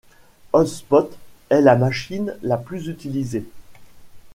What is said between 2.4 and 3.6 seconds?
la plus utilisée.